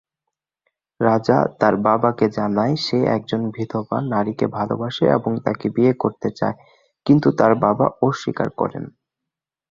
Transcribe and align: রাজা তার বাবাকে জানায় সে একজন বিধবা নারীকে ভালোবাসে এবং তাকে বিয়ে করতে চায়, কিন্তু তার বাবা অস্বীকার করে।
রাজা 0.99 1.37
তার 1.59 1.75
বাবাকে 1.85 2.25
জানায় 2.37 2.75
সে 2.85 2.97
একজন 3.15 3.41
বিধবা 3.51 3.97
নারীকে 4.11 4.45
ভালোবাসে 4.57 5.05
এবং 5.17 5.31
তাকে 5.45 5.67
বিয়ে 5.75 5.93
করতে 6.03 6.29
চায়, 6.39 6.57
কিন্তু 7.05 7.27
তার 7.39 7.53
বাবা 7.65 7.85
অস্বীকার 8.01 8.49
করে। 8.51 8.77